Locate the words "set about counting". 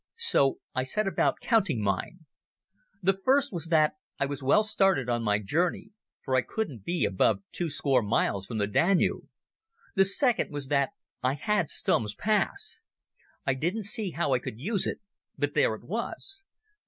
0.81-1.79